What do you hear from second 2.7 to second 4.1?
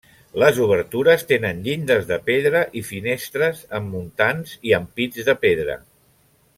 i finestres amb